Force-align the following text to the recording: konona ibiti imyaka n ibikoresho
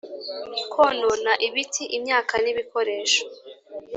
konona 0.73 1.33
ibiti 1.47 1.83
imyaka 1.97 2.33
n 2.43 2.45
ibikoresho 2.51 3.21